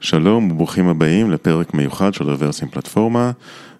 שלום 0.00 0.50
וברוכים 0.50 0.88
הבאים 0.88 1.30
לפרק 1.30 1.74
מיוחד 1.74 2.14
של 2.14 2.30
רוורסים 2.30 2.68
פלטפורמה. 2.68 3.30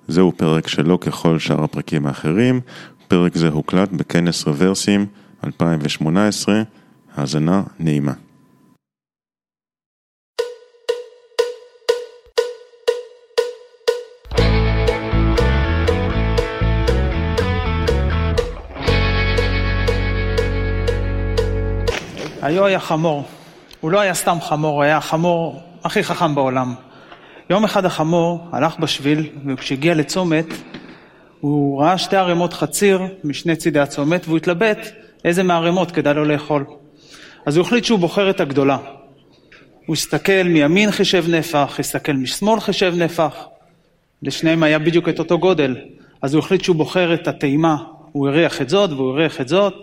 זהו 0.08 0.32
פרק 0.36 0.68
שלא 0.68 0.98
ככל 1.00 1.38
שאר 1.38 1.64
הפרקים 1.64 2.06
האחרים. 2.06 2.60
פרק 3.08 3.36
זה 3.36 3.48
הוקלט 3.48 3.88
בכנס 3.92 4.46
רוורסים 4.46 5.06
2018. 5.44 6.62
האזנה 7.16 7.62
נעימה. 7.78 8.12
היו 22.42 22.64
היה 22.64 22.80
חמור. 22.80 23.24
הוא 23.80 23.90
לא 23.90 24.00
היה 24.00 24.14
סתם 24.14 24.36
חמור, 24.40 24.74
הוא 24.74 24.82
היה 24.82 24.96
החמור 24.96 25.67
הכי 25.84 26.04
חכם 26.04 26.34
בעולם. 26.34 26.74
יום 27.50 27.64
אחד 27.64 27.84
החמור 27.84 28.48
הלך 28.52 28.78
בשביל, 28.78 29.28
וכשהגיע 29.46 29.94
לצומת, 29.94 30.46
הוא 31.40 31.82
ראה 31.82 31.98
שתי 31.98 32.16
ערימות 32.16 32.52
חציר 32.52 33.02
משני 33.24 33.56
צידי 33.56 33.80
הצומת, 33.80 34.26
והוא 34.26 34.36
התלבט 34.36 34.78
איזה 35.24 35.42
מהערימות 35.42 35.90
כדאי 35.90 36.14
לו 36.14 36.24
לאכול. 36.24 36.64
אז 37.46 37.56
הוא 37.56 37.66
החליט 37.66 37.84
שהוא 37.84 37.98
בוחר 37.98 38.30
את 38.30 38.40
הגדולה. 38.40 38.78
הוא 39.86 39.94
הסתכל 39.94 40.42
מימין 40.44 40.90
חישב 40.90 41.24
נפח, 41.28 41.76
הסתכל 41.80 42.12
משמאל 42.12 42.60
חישב 42.60 42.94
נפח, 42.96 43.34
לשניהם 44.22 44.62
היה 44.62 44.78
בדיוק 44.78 45.08
את 45.08 45.18
אותו 45.18 45.38
גודל. 45.38 45.76
אז 46.22 46.34
הוא 46.34 46.38
החליט 46.38 46.64
שהוא 46.64 46.76
בוחר 46.76 47.14
את 47.14 47.28
הטעימה, 47.28 47.76
הוא 48.12 48.28
הריח 48.28 48.62
את 48.62 48.68
זאת 48.68 48.90
והוא 48.90 49.10
הריח 49.10 49.40
את 49.40 49.48
זאת, 49.48 49.74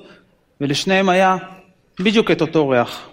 ולשניהם 0.62 1.10
היה 1.10 1.38
בדיוק 2.00 2.32
את 2.32 2.42
אותו 2.42 2.70
ריח. 2.70 3.10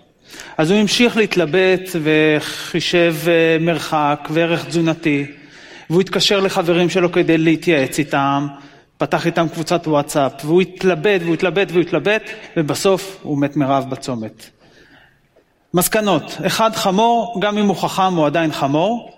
אז 0.59 0.71
הוא 0.71 0.81
המשיך 0.81 1.17
להתלבט 1.17 1.91
וחישב 2.03 3.15
אה, 3.29 3.57
מרחק 3.61 4.29
וערך 4.31 4.67
תזונתי, 4.67 5.27
והוא 5.91 6.01
התקשר 6.01 6.41
לחברים 6.41 6.91
שלו 6.91 7.13
כדי 7.13 7.39
להתייעץ 7.39 7.99
איתם, 7.99 8.47
פתח 8.99 9.27
איתם 9.27 9.47
קבוצת 9.49 9.87
וואטסאפ, 9.87 10.33
והוא 10.45 10.63
התלבט 10.63 11.21
והוא 11.23 11.35
התלבט 11.35 11.71
והוא 11.71 11.83
התלבט, 11.83 12.31
ובסוף 12.57 13.19
הוא 13.23 13.39
מת 13.39 13.57
מרעב 13.57 13.91
בצומת. 13.91 14.51
מסקנות, 15.75 16.37
אחד 16.47 16.75
חמור, 16.75 17.39
גם 17.43 17.59
אם 17.59 17.67
הוא 17.67 17.77
חכם 17.77 18.15
הוא 18.15 18.27
עדיין 18.27 18.53
חמור, 18.53 19.13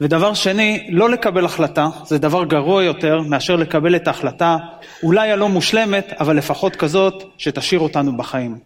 ודבר 0.00 0.34
שני, 0.34 0.88
לא 0.90 1.10
לקבל 1.10 1.44
החלטה, 1.44 1.88
זה 2.04 2.18
דבר 2.18 2.44
גרוע 2.44 2.84
יותר 2.84 3.20
מאשר 3.20 3.56
לקבל 3.56 3.96
את 3.96 4.06
ההחלטה, 4.06 4.56
אולי 5.02 5.30
הלא 5.32 5.48
מושלמת, 5.48 6.12
אבל 6.20 6.36
לפחות 6.36 6.76
כזאת 6.76 7.22
שתשאיר 7.38 7.80
אותנו 7.80 8.16
בחיים. 8.16 8.58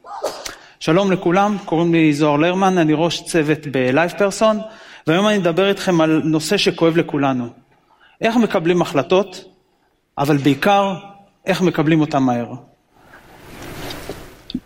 שלום 0.85 1.13
לכולם, 1.13 1.57
קוראים 1.65 1.93
לי 1.93 2.13
זוהר 2.13 2.37
לרמן, 2.37 2.79
אני 2.79 2.93
ראש 2.97 3.23
צוות 3.23 3.67
ב 3.67 4.11
LivePerson, 4.19 4.61
והיום 5.07 5.27
אני 5.27 5.37
אדבר 5.37 5.69
איתכם 5.69 6.01
על 6.01 6.23
נושא 6.25 6.57
שכואב 6.57 6.97
לכולנו. 6.97 7.49
איך 8.21 8.37
מקבלים 8.37 8.83
החלטות, 8.83 9.45
אבל 10.19 10.37
בעיקר, 10.37 10.95
איך 11.47 11.63
מקבלים 11.63 12.01
אותן 12.01 12.19
מהר. 12.19 12.53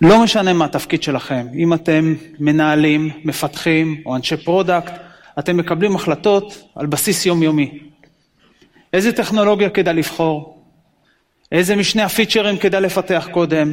לא 0.00 0.22
משנה 0.22 0.52
מה 0.52 0.64
התפקיד 0.64 1.02
שלכם, 1.02 1.46
אם 1.54 1.74
אתם 1.74 2.14
מנהלים, 2.40 3.10
מפתחים 3.24 4.02
או 4.06 4.16
אנשי 4.16 4.36
product, 4.36 4.92
אתם 5.38 5.56
מקבלים 5.56 5.96
החלטות 5.96 6.62
על 6.76 6.86
בסיס 6.86 7.26
יומיומי. 7.26 7.78
איזה 8.92 9.12
טכנולוגיה 9.12 9.70
כדאי 9.70 9.94
לבחור? 9.94 10.62
איזה 11.52 11.76
משני 11.76 12.02
הפיצ'רים 12.02 12.56
כדאי 12.56 12.80
לפתח 12.80 13.28
קודם? 13.32 13.72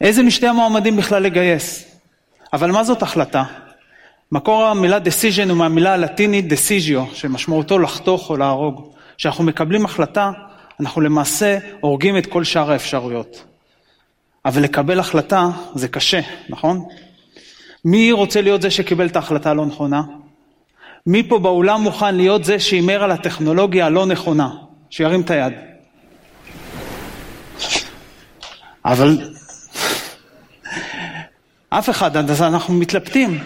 איזה 0.00 0.22
משתי 0.22 0.46
המועמדים 0.46 0.96
בכלל 0.96 1.22
לגייס? 1.22 1.84
אבל 2.52 2.70
מה 2.70 2.84
זאת 2.84 3.02
החלטה? 3.02 3.44
מקור 4.32 4.64
המילה 4.64 4.98
decision 4.98 5.48
הוא 5.48 5.56
מהמילה 5.56 5.94
הלטינית 5.94 6.52
decision, 6.52 7.14
שמשמעותו 7.14 7.78
לחתוך 7.78 8.30
או 8.30 8.36
להרוג. 8.36 8.92
כשאנחנו 9.16 9.44
מקבלים 9.44 9.84
החלטה, 9.84 10.30
אנחנו 10.80 11.00
למעשה 11.00 11.58
הורגים 11.80 12.18
את 12.18 12.26
כל 12.26 12.44
שאר 12.44 12.72
האפשרויות. 12.72 13.44
אבל 14.44 14.62
לקבל 14.62 15.00
החלטה 15.00 15.48
זה 15.74 15.88
קשה, 15.88 16.20
נכון? 16.48 16.84
מי 17.84 18.12
רוצה 18.12 18.40
להיות 18.40 18.62
זה 18.62 18.70
שקיבל 18.70 19.06
את 19.06 19.16
ההחלטה 19.16 19.50
הלא 19.50 19.66
נכונה? 19.66 20.02
מי 21.06 21.28
פה 21.28 21.38
באולם 21.38 21.80
מוכן 21.80 22.14
להיות 22.14 22.44
זה 22.44 22.60
שהימר 22.60 23.04
על 23.04 23.10
הטכנולוגיה 23.10 23.86
הלא 23.86 24.06
נכונה? 24.06 24.50
שירים 24.90 25.20
את 25.20 25.30
היד. 25.30 25.52
אבל 28.84 29.37
אף 31.70 31.90
אחד, 31.90 32.16
אז 32.16 32.42
אנחנו 32.42 32.74
מתלבטים. 32.74 33.38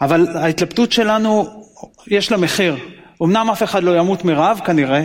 אבל 0.00 0.36
ההתלבטות 0.36 0.92
שלנו, 0.92 1.64
יש 2.06 2.32
לה 2.32 2.36
מחיר. 2.38 2.76
אמנם 3.22 3.50
אף 3.50 3.62
אחד 3.62 3.82
לא 3.82 3.98
ימות 3.98 4.24
מרעב 4.24 4.60
כנראה, 4.64 5.04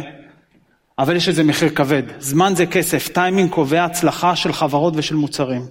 אבל 0.99 1.15
יש 1.15 1.27
לזה 1.27 1.43
מחיר 1.43 1.69
כבד. 1.69 2.03
זמן 2.19 2.53
זה 2.55 2.65
כסף, 2.65 3.07
טיימינג 3.07 3.51
קובע 3.51 3.83
הצלחה 3.83 4.35
של 4.35 4.53
חברות 4.53 4.93
ושל 4.97 5.15
מוצרים. 5.15 5.61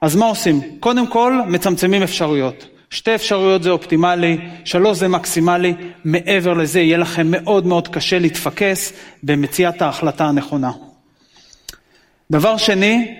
אז 0.00 0.16
מה 0.16 0.26
עושים? 0.26 0.60
קודם 0.80 1.06
כל, 1.06 1.40
מצמצמים 1.46 2.02
אפשרויות. 2.02 2.66
שתי 2.90 3.14
אפשרויות 3.14 3.62
זה 3.62 3.70
אופטימלי, 3.70 4.38
שלוש 4.64 4.98
זה 4.98 5.08
מקסימלי, 5.08 5.74
מעבר 6.04 6.54
לזה 6.54 6.80
יהיה 6.80 6.98
לכם 6.98 7.26
מאוד 7.30 7.66
מאוד 7.66 7.88
קשה 7.88 8.18
להתפקס 8.18 8.92
במציאת 9.22 9.82
ההחלטה 9.82 10.24
הנכונה. 10.24 10.70
דבר 12.30 12.56
שני, 12.56 13.16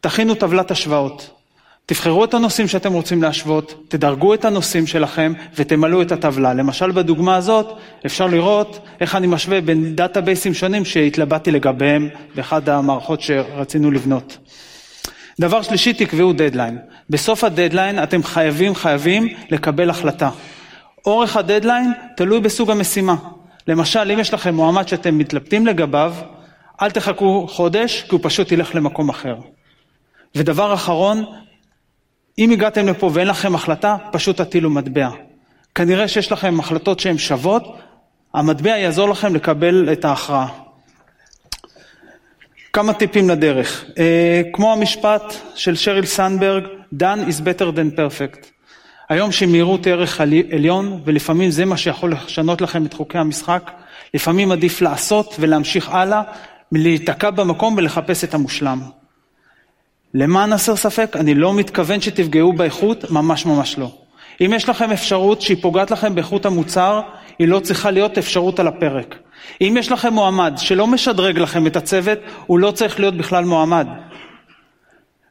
תכינו 0.00 0.34
טבלת 0.34 0.70
השוואות. 0.70 1.37
תבחרו 1.88 2.24
את 2.24 2.34
הנושאים 2.34 2.68
שאתם 2.68 2.92
רוצים 2.92 3.22
להשוות, 3.22 3.84
תדרגו 3.88 4.34
את 4.34 4.44
הנושאים 4.44 4.86
שלכם 4.86 5.32
ותמלאו 5.54 6.02
את 6.02 6.12
הטבלה. 6.12 6.54
למשל 6.54 6.90
בדוגמה 6.90 7.36
הזאת 7.36 7.66
אפשר 8.06 8.26
לראות 8.26 8.78
איך 9.00 9.14
אני 9.14 9.26
משווה 9.26 9.60
בין 9.60 9.96
דאטאבייסים 9.96 10.54
שונים 10.54 10.84
שהתלבטתי 10.84 11.50
לגביהם 11.50 12.08
באחד 12.34 12.68
המערכות 12.68 13.20
שרצינו 13.20 13.90
לבנות. 13.90 14.38
דבר 15.40 15.62
שלישי, 15.62 15.92
תקבעו 15.92 16.32
דדליין. 16.32 16.78
בסוף 17.10 17.44
הדדליין 17.44 18.02
אתם 18.02 18.22
חייבים 18.22 18.74
חייבים 18.74 19.28
לקבל 19.50 19.90
החלטה. 19.90 20.30
אורך 21.06 21.36
הדדליין 21.36 21.92
תלוי 22.16 22.40
בסוג 22.40 22.70
המשימה. 22.70 23.14
למשל, 23.68 24.10
אם 24.12 24.18
יש 24.18 24.34
לכם 24.34 24.54
מועמד 24.54 24.88
שאתם 24.88 25.18
מתלבטים 25.18 25.66
לגביו, 25.66 26.14
אל 26.82 26.90
תחכו 26.90 27.46
חודש, 27.48 28.02
כי 28.02 28.08
הוא 28.10 28.20
פשוט 28.22 28.52
ילך 28.52 28.74
למקום 28.74 29.08
אחר. 29.08 29.36
ודבר 30.34 30.74
אחרון, 30.74 31.24
אם 32.38 32.50
הגעתם 32.50 32.86
לפה 32.86 33.10
ואין 33.12 33.28
לכם 33.28 33.54
החלטה, 33.54 33.96
פשוט 34.12 34.40
תטילו 34.40 34.70
מטבע. 34.70 35.08
כנראה 35.74 36.08
שיש 36.08 36.32
לכם 36.32 36.60
החלטות 36.60 37.00
שהן 37.00 37.18
שוות, 37.18 37.76
המטבע 38.34 38.70
יעזור 38.70 39.08
לכם 39.08 39.34
לקבל 39.34 39.88
את 39.92 40.04
ההכרעה. 40.04 40.48
כמה 42.72 42.92
טיפים 42.92 43.30
לדרך. 43.30 43.84
Uh, 43.88 43.94
כמו 44.52 44.72
המשפט 44.72 45.34
של 45.54 45.76
שריל 45.76 46.06
סנברג, 46.06 46.64
done 46.94 47.28
is 47.28 47.40
better 47.40 47.76
than 47.76 47.96
perfect. 47.96 48.46
היום 49.08 49.32
שמהירות 49.32 49.86
ערך 49.86 50.20
עליון, 50.52 51.00
ולפעמים 51.04 51.50
זה 51.50 51.64
מה 51.64 51.76
שיכול 51.76 52.12
לשנות 52.12 52.60
לכם 52.60 52.86
את 52.86 52.92
חוקי 52.92 53.18
המשחק, 53.18 53.70
לפעמים 54.14 54.52
עדיף 54.52 54.80
לעשות 54.80 55.36
ולהמשיך 55.40 55.88
הלאה, 55.88 56.22
מלהיתקע 56.72 57.30
במקום 57.30 57.74
ולחפש 57.76 58.24
את 58.24 58.34
המושלם. 58.34 58.97
למען 60.14 60.52
הסר 60.52 60.76
ספק, 60.76 61.16
אני 61.16 61.34
לא 61.34 61.54
מתכוון 61.54 62.00
שתפגעו 62.00 62.52
באיכות, 62.52 63.10
ממש 63.10 63.46
ממש 63.46 63.78
לא. 63.78 63.90
אם 64.40 64.52
יש 64.56 64.68
לכם 64.68 64.90
אפשרות 64.90 65.42
שהיא 65.42 65.56
פוגעת 65.62 65.90
לכם 65.90 66.14
באיכות 66.14 66.46
המוצר, 66.46 67.00
היא 67.38 67.48
לא 67.48 67.60
צריכה 67.60 67.90
להיות 67.90 68.18
אפשרות 68.18 68.60
על 68.60 68.68
הפרק. 68.68 69.14
אם 69.60 69.76
יש 69.78 69.92
לכם 69.92 70.12
מועמד 70.12 70.54
שלא 70.56 70.86
משדרג 70.86 71.38
לכם 71.38 71.66
את 71.66 71.76
הצוות, 71.76 72.18
הוא 72.46 72.58
לא 72.58 72.70
צריך 72.70 73.00
להיות 73.00 73.16
בכלל 73.16 73.44
מועמד. 73.44 73.86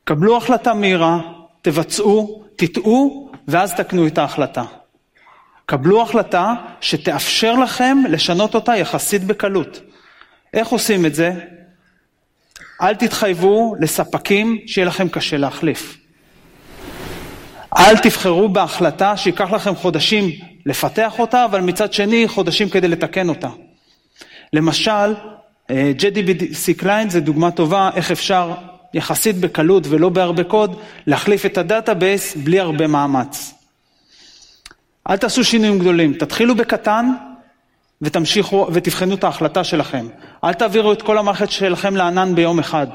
קבלו 0.04 0.38
החלטה 0.38 0.74
מהירה, 0.74 1.20
תבצעו, 1.62 2.44
תטעו, 2.56 3.32
ואז 3.48 3.74
תקנו 3.74 4.08
את 4.08 4.18
ההחלטה. 4.18 4.64
קבלו 5.66 6.02
החלטה 6.02 6.54
שתאפשר 6.82 7.54
לכם 7.54 7.98
לשנות 8.10 8.56
אותה 8.56 8.78
יחסית 8.78 9.24
בקלות. 9.24 9.80
איך 10.54 10.68
עושים 10.68 11.06
את 11.06 11.16
זה? 11.16 11.34
אל 12.82 12.96
תתחייבו 12.96 13.76
לספקים 13.80 14.58
שיהיה 14.66 14.88
לכם 14.88 15.10
קשה 15.10 15.38
להחליף. 15.38 15.98
אל 17.78 17.98
תבחרו 17.98 18.50
בהחלטה 18.50 19.18
שייקח 19.18 19.52
לכם 19.52 19.76
חודשים 19.76 20.30
לפתח 20.66 21.20
אותה, 21.20 21.46
אבל 21.46 21.62
מצד 21.62 21.94
שני 21.94 22.28
חודשים 22.28 22.70
כדי 22.70 22.88
לתקן 22.88 23.30
אותה. 23.30 23.50
למשל, 24.54 25.14
אה, 25.72 25.92
JDBC 26.00 26.82
Client 26.82 27.10
זה 27.10 27.20
דוגמה 27.20 27.52
טובה 27.52 27.90
איך 27.96 28.12
אפשר 28.12 28.54
יחסית 28.94 29.36
בקלות 29.38 29.88
ולא 29.88 30.10
בהרבה 30.10 30.44
קוד 30.44 30.80
להחליף 31.08 31.46
את 31.46 31.58
ה 31.58 31.67
database 31.67 32.36
בלי 32.36 32.60
הרבה 32.60 32.88
מאמץ. 32.88 33.54
אל 35.10 35.18
תעשו 35.18 35.44
שינויים 35.44 35.80
גדולים, 35.80 36.14
תתחילו 36.14 36.56
בקטן 36.56 37.12
ותמשיכו 38.02 38.68
ותבחנו 38.74 39.16
את 39.16 39.24
ההחלטה 39.24 39.64
שלכם. 39.64 40.08
אל 40.44 40.54
תעבירו 40.54 40.94
את 40.94 41.02
כל 41.02 41.18
המערכת 41.18 41.52
שלכם 41.52 41.96
לענן 41.96 42.36
ביום 42.36 42.60
אחד. 42.60 42.88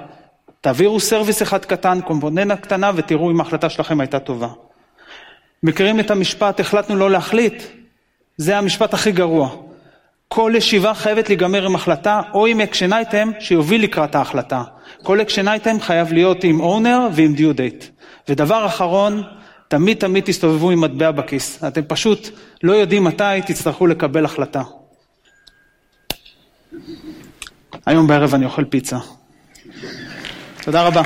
תעבירו 0.60 1.00
service 1.00 1.43
אחד 1.43 1.64
קטן, 1.64 2.00
קומפוננטה 2.00 2.56
קטנה 2.56 2.90
ותראו 2.94 3.31
אם 3.31 3.40
ההחלטה 3.40 3.70
שלכם 3.70 4.00
הייתה 4.00 4.19
טובה. 4.19 4.49
מכירים 5.62 6.00
את 6.00 6.10
המשפט, 6.10 6.60
החלטנו 6.60 6.96
לא 6.96 7.10
להחליט? 7.10 7.62
זה 8.37 8.58
המשפט 8.58 8.94
הכי 8.94 9.12
גרוע. 9.12 9.49
כל 10.28 10.52
ישיבה 10.56 10.94
חייבת 10.94 11.28
להיגמר 11.28 11.66
עם 11.66 11.75
החלטה 11.75 12.20
או 12.34 12.46
עם 12.46 12.60
action 12.61 12.93
item 12.93 13.31
שיוביל 13.40 13.82
לקראת 13.82 14.14
ההחלטה. 14.14 14.62
כל 15.02 15.20
action 15.20 15.49
item 15.49 15.81
חייב 15.81 16.12
להיות 16.12 16.44
עם 16.44 16.60
owner 16.61 17.08
ועם 17.12 17.34
דיו 17.34 17.52
דייט. 17.52 17.84
ודבר 18.28 18.66
אחרון, 18.66 19.22
תמיד 19.69 19.96
תמיד 19.96 20.25
תסתובבו 20.25 20.70
עם 20.70 20.81
מטבע 20.81 21.10
בכיס. 21.10 21.64
אתם 21.64 21.82
פשוט 21.82 22.28
לא 22.62 22.72
יודעים 22.72 23.05
מתי 23.05 23.43
תצטרכו 23.46 23.87
לקבל 23.87 24.25
החלטה. 24.25 24.62
היום 27.86 28.06
בערב 28.06 28.34
אני 28.34 28.44
אוכל 28.44 28.64
פיצה. 28.64 28.98
תודה 30.62 30.82
רבה. 30.82 31.02